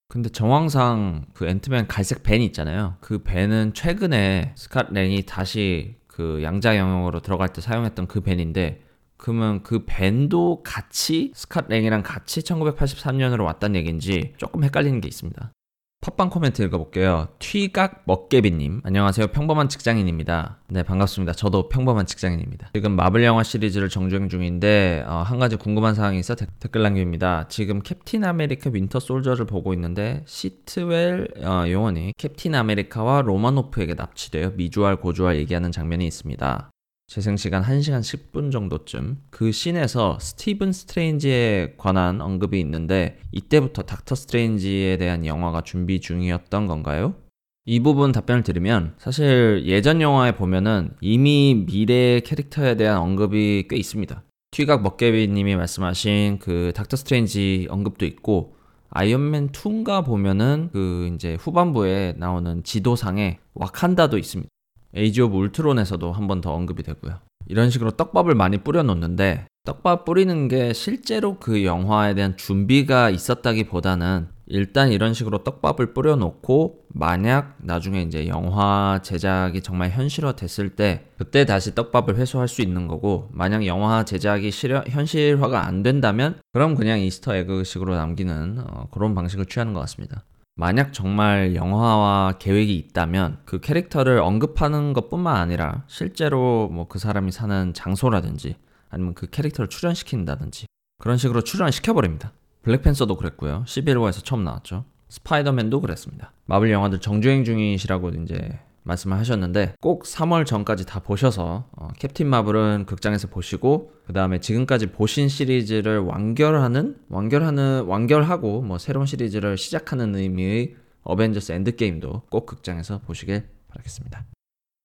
근데 0.09 0.31
정황상 0.31 1.27
그 1.35 1.47
앤트맨 1.47 1.87
갈색 1.87 2.23
밴이 2.23 2.47
있잖아요. 2.47 2.97
그 3.01 3.23
밴은 3.23 3.75
최근에 3.75 4.55
스캇 4.57 4.95
랭이 4.95 5.27
다시 5.27 5.97
그 6.07 6.43
양자 6.43 6.79
영역으로 6.79 7.21
들어갈 7.21 7.51
때 7.51 7.61
사용했던 7.61 8.07
그 8.07 8.23
밴인데 8.23 8.81
그러면 9.19 9.63
그 9.63 9.85
밴도 9.85 10.63
같이 10.63 11.33
스캇 11.35 11.69
랭이랑 11.69 12.03
같이 12.03 12.41
1983년으로 12.41 13.45
왔다는 13.45 13.77
얘기인지 13.77 14.33
조금 14.39 14.65
헷갈리는 14.65 14.99
게 15.03 15.09
있습니다. 15.09 15.53
팟빵 16.03 16.31
코멘트 16.31 16.63
읽어볼게요. 16.63 17.29
튀각 17.41 18.05
먹개비님. 18.07 18.81
안녕하세요. 18.85 19.27
평범한 19.27 19.69
직장인입니다. 19.69 20.57
네, 20.69 20.83
반갑습니다. 20.83 21.35
저도 21.35 21.69
평범한 21.69 22.07
직장인입니다. 22.07 22.71
지금 22.73 22.97
마블 22.97 23.23
영화 23.23 23.43
시리즈를 23.43 23.91
정주행 23.91 24.31
중인데, 24.31 25.05
어, 25.07 25.17
한 25.17 25.39
가지 25.39 25.57
궁금한 25.57 25.95
사항이 25.95 26.19
있어 26.19 26.37
데, 26.37 26.47
댓글 26.59 26.83
남깁니다. 26.85 27.49
지금 27.49 27.83
캡틴 27.83 28.25
아메리카 28.25 28.71
윈터 28.73 28.99
솔저를 28.99 29.45
보고 29.45 29.75
있는데, 29.75 30.23
시트웰 30.25 31.29
어, 31.45 31.65
요원이 31.69 32.15
캡틴 32.17 32.55
아메리카와 32.55 33.21
로마노프에게 33.21 33.93
납치되어 33.93 34.53
미주알 34.57 34.97
고주알 34.97 35.37
얘기하는 35.37 35.71
장면이 35.71 36.07
있습니다. 36.07 36.70
재생시간 37.11 37.65
1시간 37.65 38.03
10분 38.03 38.53
정도쯤 38.53 39.19
그 39.31 39.51
씬에서 39.51 40.21
스티븐 40.21 40.71
스트레인지에 40.71 41.75
관한 41.77 42.21
언급이 42.21 42.61
있는데 42.61 43.19
이때부터 43.33 43.83
닥터 43.83 44.15
스트레인지에 44.15 44.97
대한 44.97 45.27
영화가 45.27 45.63
준비 45.63 45.99
중이었던 45.99 46.69
건가요? 46.69 47.17
이 47.65 47.81
부분 47.81 48.13
답변을 48.13 48.45
드리면 48.45 48.95
사실 48.99 49.65
예전 49.67 50.01
영화에 50.01 50.37
보면은 50.37 50.91
이미 51.01 51.65
미래 51.67 52.21
캐릭터에 52.21 52.77
대한 52.77 52.99
언급이 52.99 53.67
꽤 53.69 53.77
있습니다. 53.77 54.23
튀각 54.53 54.83
먹개비님이 54.83 55.57
말씀하신 55.57 56.39
그 56.39 56.71
닥터 56.77 56.97
스트레인지 56.97 57.67
언급도 57.71 58.07
있고 58.07 58.55
아이언맨 58.91 59.51
2인가 59.51 60.05
보면은 60.07 60.71
그 60.73 61.11
이제 61.17 61.35
후반부에 61.41 62.15
나오는 62.19 62.63
지도상에 62.63 63.41
와칸다도 63.55 64.17
있습니다. 64.17 64.49
에이지 64.95 65.23
오브 65.23 65.37
울트론에서도 65.37 66.13
한 66.13 66.27
번 66.27 66.41
더 66.41 66.53
언급이 66.53 66.83
되고요. 66.83 67.19
이런 67.47 67.71
식으로 67.71 67.91
떡밥을 67.93 68.35
많이 68.35 68.59
뿌려놓는데 68.59 69.47
떡밥 69.65 70.05
뿌리는 70.05 70.49
게 70.49 70.73
실제로 70.73 71.37
그 71.39 71.65
영화에 71.65 72.15
대한 72.15 72.37
준비가 72.37 73.11
있었다기보다는 73.11 74.29
일단 74.47 74.91
이런 74.91 75.15
식으로 75.15 75.45
떡밥을 75.45 75.93
뿌려놓고 75.95 76.81
만약 76.89 77.57
나중에 77.59 78.03
이제 78.03 78.27
영화 78.27 79.01
제작이 79.03 79.61
정말 79.63 79.91
현실화 79.91 80.33
됐을 80.33 80.71
때 80.71 81.05
그때 81.19 81.45
다시 81.45 81.75
떡밥을 81.75 82.17
회수할 82.17 82.49
수 82.49 82.63
있는 82.63 82.89
거고 82.89 83.29
만약 83.33 83.67
영화 83.67 84.05
제작이 84.05 84.51
실현, 84.51 84.85
현실화가 84.89 85.67
안 85.67 85.83
된다면 85.83 86.41
그럼 86.53 86.75
그냥 86.75 86.99
이스터 87.01 87.35
에그식으로 87.37 87.95
남기는 87.95 88.65
어, 88.67 88.89
그런 88.91 89.15
방식을 89.15 89.47
취하는 89.47 89.73
것 89.73 89.81
같습니다. 89.81 90.25
만약 90.61 90.93
정말 90.93 91.55
영화와 91.55 92.35
계획이 92.39 92.77
있다면 92.77 93.39
그 93.47 93.61
캐릭터를 93.61 94.19
언급하는 94.19 94.93
것 94.93 95.09
뿐만 95.09 95.37
아니라 95.37 95.85
실제로 95.87 96.69
뭐 96.69 96.87
그 96.87 96.99
사람이 96.99 97.33
사는 97.33 97.73
장소라든지 97.73 98.57
아니면 98.91 99.15
그 99.15 99.27
캐릭터를 99.31 99.71
출연시킨다든지 99.71 100.67
그런 100.99 101.17
식으로 101.17 101.41
출연을 101.41 101.73
시켜버립니다. 101.73 102.33
블랙팬서도 102.61 103.17
그랬고요. 103.17 103.65
11호에서 103.67 104.23
처음 104.23 104.45
나왔죠. 104.45 104.85
스파이더맨도 105.09 105.81
그랬습니다. 105.81 106.35
마블 106.45 106.71
영화들 106.71 107.01
정주행 107.01 107.45
중이시라고 107.45 108.11
이제 108.11 108.59
말씀을 108.83 109.19
하셨는데 109.19 109.75
꼭 109.81 110.05
3월 110.05 110.47
전까지 110.47 110.87
다 110.87 111.01
보셔서 111.01 111.69
어, 111.73 111.89
캡틴 111.99 112.29
마블은 112.29 112.87
극장에서 112.87 113.29
보시고 113.29 113.93
그 114.07 114.13
다음에 114.13 114.41
지금까지 114.41 114.87
보신 114.87 115.29
시리즈를 115.29 115.99
완결하는 115.99 116.97
완결하는 117.09 117.85
완결하고 117.85 118.63
뭐 118.63 118.79
새로운 118.79 119.07
시리즈를 119.07 119.57
시작하는 119.57 120.15
의미의 120.15 120.77
어벤져스 121.03 121.53
엔드게임도 121.53 122.23
꼭 122.31 122.47
극장에서 122.47 123.01
보시길 123.01 123.47
바라겠습니다. 123.69 124.25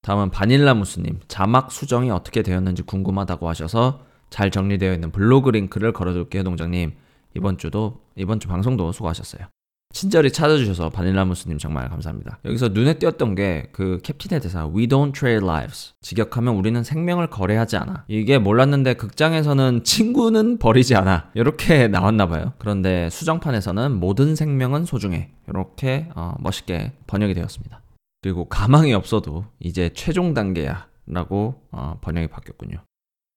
다음은 0.02 0.30
바닐라 0.30 0.74
무스님 0.74 1.20
자막 1.28 1.72
수정이 1.72 2.12
어떻게 2.12 2.44
되었는지 2.44 2.84
궁금하다고 2.84 3.50
하셔서 3.50 4.06
잘 4.30 4.52
정리되어 4.52 4.94
있는 4.94 5.12
블로그 5.12 5.50
링크를 5.50 5.94
걸어둘게요 5.94 6.44
동장님 6.44 6.94
이번 7.36 7.58
주도 7.58 8.02
이번 8.16 8.40
주 8.40 8.48
방송도 8.48 8.92
수고하셨어요. 8.92 9.48
친절히 9.96 10.30
찾아주셔서 10.30 10.90
바닐라무스님 10.90 11.58
정말 11.58 11.88
감사합니다. 11.90 12.40
여기서 12.44 12.68
눈에 12.70 12.96
띄었던 12.96 13.36
게 13.36 13.70
그 13.72 14.00
캡틴의 14.04 14.42
대사 14.42 14.68
We 14.68 14.88
don't 14.88 15.14
trade 15.14 15.48
lives. 15.48 15.94
직역하면 16.02 16.56
우리는 16.56 16.84
생명을 16.84 17.28
거래하지 17.30 17.78
않아. 17.78 18.06
이게 18.08 18.38
몰랐는데 18.38 18.96
극장에서는 18.96 19.84
친구는 19.84 20.60
버리지 20.60 20.96
않아. 20.96 21.32
이렇게 21.34 21.88
나왔나 21.88 22.28
봐요. 22.28 22.54
그런데 22.58 23.10
수정판에서는 23.10 23.92
모든 23.94 24.36
생명은 24.36 24.86
소중해. 24.86 25.32
이렇게 25.48 26.10
어, 26.16 26.36
멋있게 26.40 26.94
번역이 27.08 27.34
되었습니다. 27.34 27.82
그리고 28.22 28.46
가망이 28.46 28.94
없어도 28.94 29.46
이제 29.60 29.90
최종 29.94 30.34
단계야. 30.34 30.88
라고 31.08 31.62
어, 31.72 32.00
번역이 32.02 32.28
바뀌었군요. 32.28 32.78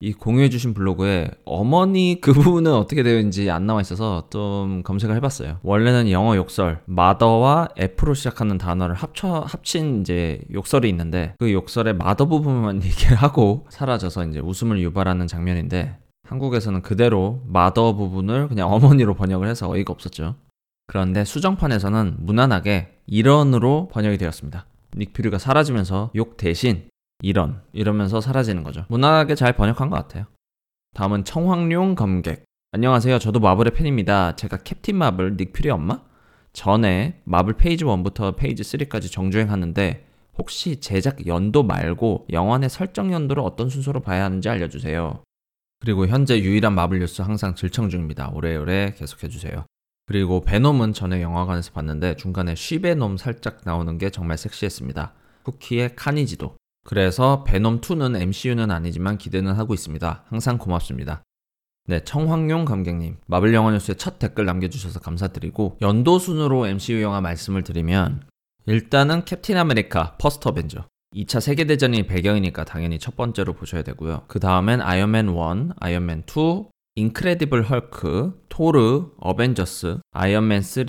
이 0.01 0.13
공유해주신 0.13 0.75
블로그에 0.75 1.29
어머니 1.45 2.21
그 2.21 2.33
부분은 2.33 2.73
어떻게 2.73 3.03
되는지 3.03 3.51
안 3.51 3.67
나와 3.67 3.81
있어서 3.81 4.29
좀 4.31 4.83
검색을 4.85 5.17
해봤어요. 5.17 5.59
원래는 5.63 6.13
영어 6.13 6.37
욕설, 6.37 6.83
mother와 6.89 7.71
f로 7.77 8.15
시작하는 8.15 8.59
단어를 8.59 8.95
합쳐, 8.95 9.41
합친 9.41 10.03
이제 10.03 10.41
욕설이 10.53 10.89
있는데 10.91 11.35
그 11.41 11.53
욕설의 11.53 11.95
mother 11.95 12.29
부분만 12.29 12.83
얘기하고 12.85 13.67
사라져서 13.71 14.27
이제 14.27 14.39
웃음을 14.39 14.81
유발하는 14.81 15.27
장면인데 15.27 15.99
한국에서는 16.29 16.83
그대로 16.83 17.43
mother 17.49 17.97
부분을 17.97 18.47
그냥 18.47 18.73
어머니로 18.73 19.15
번역을 19.15 19.49
해서 19.49 19.69
어이가 19.69 19.93
없었죠. 19.93 20.37
그런데 20.87 21.25
수정판에서는 21.25 22.19
무난하게 22.21 22.99
이런으로 23.07 23.89
번역이 23.91 24.17
되었습니다. 24.17 24.65
닉퓨리가 24.97 25.39
사라지면서 25.39 26.13
욕 26.15 26.37
대신 26.37 26.89
이런 27.23 27.63
이러면서 27.73 28.21
사라지는 28.21 28.63
거죠. 28.63 28.85
무난하게 28.89 29.35
잘 29.35 29.53
번역한 29.53 29.91
것 29.91 29.97
같아요. 29.97 30.27
다음은 30.95 31.25
청황룡 31.25 31.95
검객. 31.95 32.45
안녕하세요. 32.73 33.19
저도 33.19 33.41
마블의 33.41 33.73
팬입니다. 33.73 34.37
제가 34.37 34.59
캡틴 34.59 34.97
마블 34.97 35.37
닉 35.37 35.53
퓨리 35.53 35.71
엄마? 35.71 36.03
전에 36.53 37.21
마블 37.25 37.55
페이즈 37.55 37.85
1부터 37.85 38.37
페이즈 38.37 38.63
3까지 38.63 39.11
정주행하는데 39.11 40.07
혹시 40.39 40.81
제작 40.81 41.27
연도 41.27 41.63
말고 41.63 42.27
영화의 42.31 42.69
설정 42.69 43.13
연도를 43.13 43.43
어떤 43.43 43.69
순서로 43.69 44.01
봐야 44.01 44.25
하는지 44.25 44.49
알려주세요. 44.49 45.23
그리고 45.81 46.07
현재 46.07 46.39
유일한 46.41 46.75
마블 46.75 47.01
뉴스 47.01 47.23
항상 47.23 47.55
애청 47.55 47.89
중입니다. 47.89 48.31
오래오래 48.31 48.95
계속해주세요. 48.97 49.67
그리고 50.07 50.41
베놈은 50.41 50.93
전에 50.93 51.21
영화관에서 51.21 51.73
봤는데 51.73 52.17
중간에 52.17 52.55
쉬 52.55 52.78
베놈 52.78 53.17
살짝 53.17 53.61
나오는 53.65 53.99
게 53.99 54.11
정말 54.11 54.39
섹시했습니다. 54.39 55.13
쿠키의 55.43 55.97
카니지도 55.97 56.57
그래서 56.89 57.45
베놈2는 57.47 58.19
MCU는 58.19 58.71
아니지만 58.71 59.19
기대는 59.19 59.53
하고 59.53 59.75
있습니다. 59.75 60.25
항상 60.27 60.57
고맙습니다. 60.57 61.23
네, 61.87 62.01
청황룡 62.03 62.65
검객님, 62.65 63.19
마블 63.27 63.53
영화 63.53 63.73
뉴스에 63.73 63.97
첫 63.97 64.19
댓글 64.19 64.47
남겨주셔서 64.47 64.99
감사드리고, 65.01 65.77
연도 65.83 66.19
순으로 66.19 66.67
MCU 66.67 67.03
영화 67.03 67.21
말씀을 67.21 67.63
드리면, 67.63 68.23
일단은 68.65 69.27
캡틴 69.27 69.59
아메리카, 69.59 70.17
퍼스트 70.17 70.49
어벤져. 70.49 70.87
2차 71.15 71.43
세계대전이 71.43 72.07
배경이니까 72.07 72.65
당연히 72.65 72.99
첫 72.99 73.17
번째로 73.17 73.53
보셔야 73.53 73.83
되고요. 73.83 74.23
그 74.27 74.41
다음엔 74.41 74.81
아이언맨 74.81 75.29
1, 75.29 75.37
아이언맨 75.81 76.23
2, 76.27 76.69
인크레디블 76.95 77.65
헐크, 77.65 78.47
토르, 78.49 79.11
어벤져스, 79.21 79.99
아이언맨 80.13 80.63
3, 80.63 80.87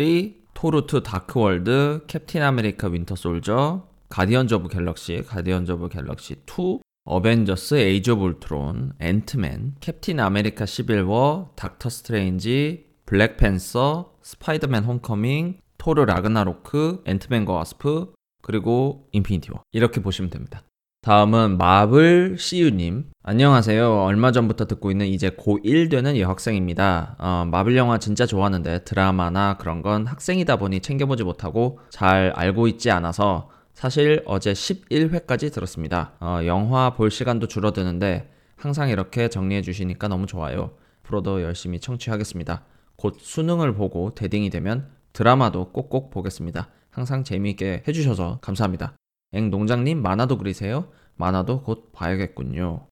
토르 0.54 0.84
2 0.90 1.04
다크월드, 1.04 2.06
캡틴 2.08 2.42
아메리카 2.42 2.88
윈터 2.88 3.16
솔저, 3.16 3.89
가디언즈 4.10 4.56
오브 4.56 4.70
갤럭시, 4.70 5.24
가디언즈 5.28 5.72
오브 5.74 5.90
갤럭시 5.90 6.38
2, 6.48 6.80
어벤져스, 7.06 7.76
에이지 7.76 8.12
오브 8.12 8.24
울트론, 8.24 8.94
앤트맨, 9.00 9.76
캡틴 9.80 10.20
아메리카 10.20 10.66
시빌워, 10.66 11.52
닥터 11.56 11.90
스트레인지, 11.90 12.88
블랙팬서, 13.06 14.16
스파이더맨 14.24 14.84
홈커밍, 14.84 15.60
토르 15.78 16.06
라그나로크, 16.06 17.04
앤트맨과 17.06 17.54
와스프, 17.54 18.14
그리고 18.42 19.08
인피니티 19.12 19.52
워. 19.52 19.62
이렇게 19.72 20.02
보시면 20.02 20.32
됩니다. 20.32 20.64
다음은 21.02 21.58
마블 21.58 22.36
CU님. 22.38 23.12
안녕하세요. 23.24 24.02
얼마 24.02 24.32
전부터 24.32 24.66
듣고 24.66 24.92
있는 24.92 25.06
이제 25.06 25.30
고1 25.30 25.90
되는 25.90 26.18
여학생입니다. 26.18 27.16
어, 27.20 27.46
마블 27.50 27.78
영화 27.78 28.00
진짜 28.00 28.26
좋아하는데 28.26 28.84
드라마나 28.84 29.56
그런 29.58 29.82
건 29.82 30.08
학생이다 30.08 30.58
보니 30.58 30.82
챙겨보지 30.82 31.24
못하고 31.24 31.80
잘 31.90 32.34
알고 32.36 32.68
있지 32.68 32.92
않아서 32.92 33.50
사실 33.80 34.22
어제 34.26 34.52
11회까지 34.52 35.54
들었습니다. 35.54 36.12
어, 36.20 36.42
영화 36.46 36.90
볼 36.90 37.10
시간도 37.10 37.48
줄어드는데 37.48 38.30
항상 38.58 38.90
이렇게 38.90 39.30
정리해 39.30 39.62
주시니까 39.62 40.10
너무 40.10 40.26
좋아요. 40.26 40.72
앞으로도 41.04 41.44
열심히 41.44 41.80
청취하겠습니다. 41.80 42.66
곧 42.98 43.16
수능을 43.22 43.76
보고 43.76 44.14
대딩이 44.14 44.50
되면 44.50 44.90
드라마도 45.14 45.72
꼭꼭 45.72 46.10
보겠습니다. 46.10 46.68
항상 46.90 47.24
재미있게 47.24 47.84
해주셔서 47.88 48.40
감사합니다. 48.42 48.98
앵 49.32 49.50
농장님 49.50 50.02
만화도 50.02 50.38
그리세요? 50.38 50.90
만화도 51.16 51.64
곧 51.64 51.94
봐야겠군요. 51.94 52.86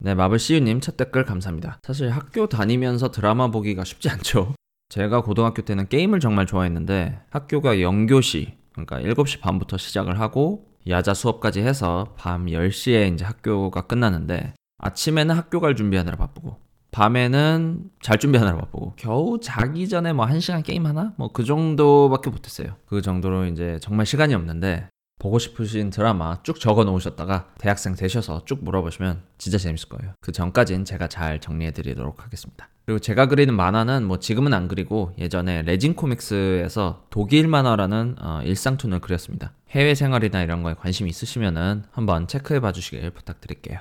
네, 0.00 0.14
마블CU님 0.14 0.80
첫 0.82 0.98
댓글 0.98 1.24
감사합니다. 1.24 1.78
사실 1.82 2.10
학교 2.10 2.50
다니면서 2.50 3.10
드라마 3.12 3.50
보기가 3.50 3.84
쉽지 3.84 4.10
않죠. 4.10 4.56
제가 4.90 5.22
고등학교 5.22 5.62
때는 5.62 5.88
게임을 5.88 6.20
정말 6.20 6.44
좋아했는데 6.44 7.18
학교가 7.30 7.80
영교시, 7.80 8.60
그러니까 8.72 9.00
7시 9.00 9.40
반부터 9.40 9.76
시작을 9.78 10.18
하고 10.20 10.66
야자 10.88 11.14
수업까지 11.14 11.60
해서 11.60 12.14
밤 12.16 12.46
10시에 12.46 13.12
이제 13.14 13.24
학교가 13.24 13.82
끝나는데 13.82 14.54
아침에는 14.78 15.34
학교 15.34 15.60
갈 15.60 15.76
준비하느라 15.76 16.16
바쁘고 16.16 16.56
밤에는 16.90 17.84
잘 18.02 18.18
준비하느라 18.18 18.56
바쁘고 18.58 18.94
겨우 18.96 19.38
자기 19.40 19.88
전에 19.88 20.12
뭐 20.12 20.26
1시간 20.26 20.62
게임 20.62 20.86
하나? 20.86 21.14
뭐 21.16 21.30
그 21.32 21.44
정도밖에 21.44 22.30
못했어요. 22.30 22.76
그 22.86 23.00
정도로 23.00 23.46
이제 23.46 23.78
정말 23.80 24.04
시간이 24.06 24.34
없는데 24.34 24.88
보고 25.22 25.38
싶으신 25.38 25.90
드라마 25.90 26.42
쭉 26.42 26.58
적어 26.58 26.82
놓으셨다가 26.82 27.46
대학생 27.56 27.94
되셔서 27.94 28.44
쭉 28.44 28.64
몰아보시면 28.64 29.22
진짜 29.38 29.56
재밌을 29.56 29.88
거예요. 29.88 30.14
그 30.20 30.32
전까진 30.32 30.84
제가 30.84 31.06
잘 31.06 31.40
정리해 31.40 31.70
드리도록 31.70 32.24
하겠습니다. 32.24 32.68
그리고 32.84 32.98
제가 32.98 33.26
그리는 33.26 33.54
만화는 33.54 34.04
뭐 34.04 34.18
지금은 34.18 34.52
안 34.52 34.66
그리고 34.66 35.12
예전에 35.18 35.62
레진 35.62 35.94
코믹스에서 35.94 37.04
독일 37.10 37.46
만화라는 37.46 38.16
어, 38.20 38.40
일상툰을 38.42 38.98
그렸습니다. 38.98 39.52
해외 39.70 39.94
생활이나 39.94 40.42
이런 40.42 40.64
거에 40.64 40.74
관심 40.74 41.06
있으시면은 41.06 41.84
한번 41.92 42.26
체크해 42.26 42.58
봐 42.58 42.72
주시길 42.72 43.08
부탁드릴게요. 43.10 43.78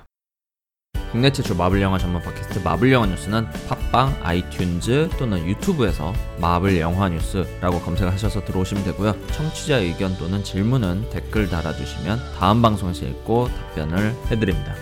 국내 1.12 1.30
최초 1.30 1.54
마블 1.56 1.82
영화 1.82 1.98
전문 1.98 2.22
팟캐스트 2.22 2.60
마블 2.60 2.90
영화 2.94 3.06
뉴스는 3.06 3.46
팟빵, 3.68 4.22
아이튠즈 4.24 5.18
또는 5.18 5.46
유튜브에서 5.46 6.14
마블 6.40 6.80
영화 6.80 7.10
뉴스라고 7.10 7.82
검색하셔서 7.82 8.46
들어오시면 8.46 8.86
되고요. 8.86 9.14
청취자 9.34 9.78
의견 9.80 10.18
또는 10.18 10.42
질문은 10.42 11.10
댓글 11.10 11.50
달아주시면 11.50 12.18
다음 12.40 12.62
방송에서 12.62 13.06
읽고 13.06 13.50
답변을 13.50 14.16
해드립니다. 14.28 14.74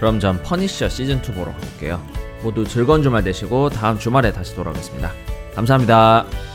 그럼 0.00 0.18
전 0.18 0.42
퍼니셔 0.42 0.88
시즌2 0.88 1.32
보러 1.32 1.52
가볼게요. 1.52 2.04
모두 2.42 2.66
즐거운 2.66 3.04
주말 3.04 3.22
되시고 3.22 3.70
다음 3.70 4.00
주말에 4.00 4.32
다시 4.32 4.56
돌아오겠습니다. 4.56 5.12
감사합니다. 5.54 6.51